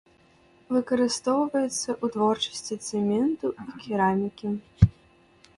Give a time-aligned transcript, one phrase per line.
[0.75, 4.49] Выкарыстоўваецца ў вытворчасці цэменту і керамікі.